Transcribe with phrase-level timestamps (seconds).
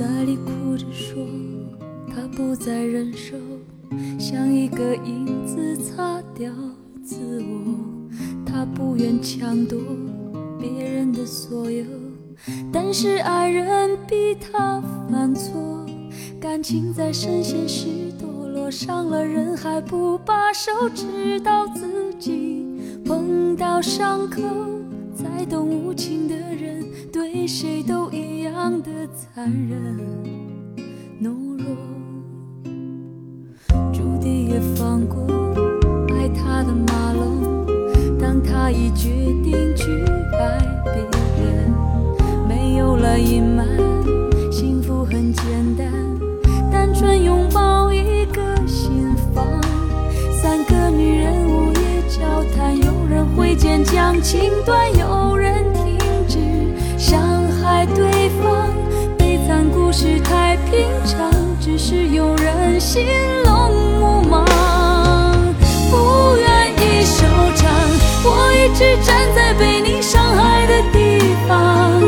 [0.00, 1.22] 在里哭着说，
[2.08, 3.36] 他不再忍受，
[4.18, 6.50] 像一个影子擦掉
[7.04, 8.08] 自我。
[8.46, 9.78] 他不愿抢夺
[10.58, 11.84] 别人的所有，
[12.72, 15.84] 但是爱人逼他犯错，
[16.40, 17.86] 感情在深陷时
[18.18, 22.64] 堕落，伤了人还不罢手，直到自己
[23.04, 24.40] 碰到伤口。
[25.22, 29.98] 再懂无情的人对谁都一样的残忍。
[31.22, 31.76] 懦弱，
[33.92, 35.26] 注定也放过
[36.14, 37.66] 爱他的马龙，
[38.18, 39.10] 当他已决
[39.42, 40.02] 定去
[40.38, 40.94] 爱别
[41.44, 41.70] 人，
[42.48, 43.66] 没有了隐瞒，
[53.50, 55.98] 会坚强，情断有人停
[56.28, 56.38] 止
[56.96, 57.20] 伤
[57.60, 58.68] 害对方。
[59.18, 61.28] 悲惨故事太平常，
[61.60, 63.04] 只是有人心
[63.44, 64.44] 聋目盲，
[65.90, 67.26] 不愿意收
[67.56, 67.68] 场。
[68.22, 72.00] 我一直站在被你伤害的地方，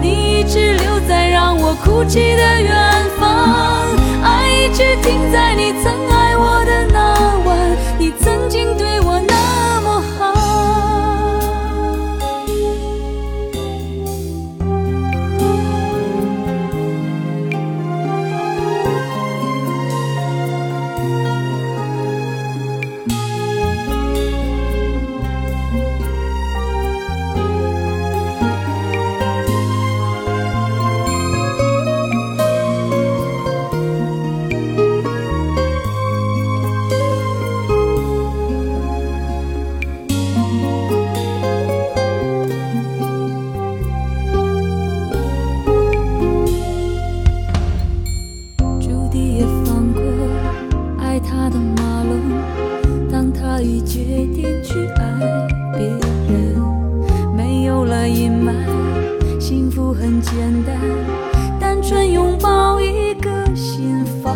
[0.00, 2.72] 你一直留在让我哭泣的远
[3.20, 3.75] 方。
[60.64, 60.78] 单
[61.58, 64.34] 单纯拥抱一个心房，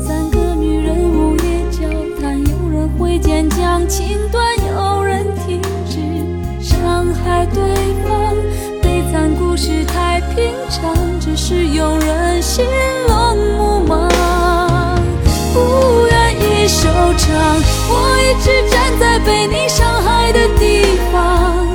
[0.00, 1.86] 三个女人午夜交
[2.20, 6.00] 谈，有人会坚强，情断有人停止，
[6.60, 7.62] 伤害对
[8.02, 8.34] 方，
[8.82, 12.64] 悲惨故事太平常，只是有人心
[13.06, 14.08] 乱目盲，
[15.52, 21.66] 不愿意收场，我一直站在被你伤害的地方，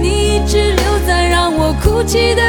[0.00, 2.42] 你一直留在让我哭泣的。